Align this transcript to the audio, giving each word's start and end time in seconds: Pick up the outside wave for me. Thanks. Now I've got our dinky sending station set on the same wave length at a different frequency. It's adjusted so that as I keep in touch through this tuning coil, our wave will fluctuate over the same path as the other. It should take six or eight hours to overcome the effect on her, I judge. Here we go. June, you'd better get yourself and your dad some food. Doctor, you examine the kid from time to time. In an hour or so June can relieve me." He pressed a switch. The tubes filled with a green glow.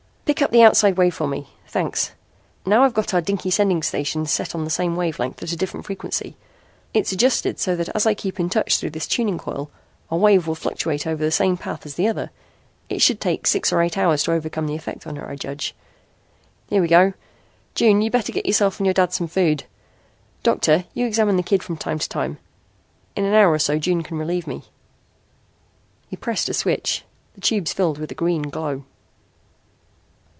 Pick 0.31 0.41
up 0.41 0.51
the 0.51 0.63
outside 0.63 0.95
wave 0.97 1.13
for 1.13 1.27
me. 1.27 1.49
Thanks. 1.67 2.11
Now 2.65 2.85
I've 2.85 2.93
got 2.93 3.13
our 3.13 3.19
dinky 3.19 3.51
sending 3.51 3.83
station 3.83 4.25
set 4.25 4.55
on 4.55 4.63
the 4.63 4.69
same 4.69 4.95
wave 4.95 5.19
length 5.19 5.43
at 5.43 5.51
a 5.51 5.57
different 5.57 5.85
frequency. 5.85 6.37
It's 6.93 7.11
adjusted 7.11 7.59
so 7.59 7.75
that 7.75 7.89
as 7.89 8.05
I 8.05 8.13
keep 8.13 8.39
in 8.39 8.49
touch 8.49 8.77
through 8.77 8.91
this 8.91 9.07
tuning 9.09 9.37
coil, 9.37 9.69
our 10.09 10.17
wave 10.17 10.47
will 10.47 10.55
fluctuate 10.55 11.05
over 11.05 11.21
the 11.21 11.31
same 11.31 11.57
path 11.57 11.85
as 11.85 11.95
the 11.95 12.07
other. 12.07 12.31
It 12.87 13.01
should 13.01 13.19
take 13.19 13.45
six 13.45 13.73
or 13.73 13.81
eight 13.81 13.97
hours 13.97 14.23
to 14.23 14.31
overcome 14.31 14.67
the 14.67 14.75
effect 14.75 15.05
on 15.05 15.17
her, 15.17 15.29
I 15.29 15.35
judge. 15.35 15.75
Here 16.69 16.81
we 16.81 16.87
go. 16.87 17.11
June, 17.75 18.01
you'd 18.01 18.13
better 18.13 18.31
get 18.31 18.45
yourself 18.45 18.79
and 18.79 18.87
your 18.87 18.93
dad 18.93 19.11
some 19.11 19.27
food. 19.27 19.65
Doctor, 20.43 20.85
you 20.93 21.05
examine 21.05 21.35
the 21.35 21.43
kid 21.43 21.61
from 21.61 21.75
time 21.75 21.99
to 21.99 22.07
time. 22.07 22.37
In 23.17 23.25
an 23.25 23.33
hour 23.33 23.51
or 23.51 23.59
so 23.59 23.77
June 23.77 24.01
can 24.01 24.17
relieve 24.17 24.47
me." 24.47 24.63
He 26.07 26.15
pressed 26.15 26.47
a 26.47 26.53
switch. 26.53 27.03
The 27.33 27.41
tubes 27.41 27.73
filled 27.73 27.97
with 27.97 28.13
a 28.13 28.15
green 28.15 28.43
glow. 28.43 28.85